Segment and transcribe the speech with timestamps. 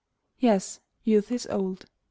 [0.39, 1.85] Yes, Youth is old.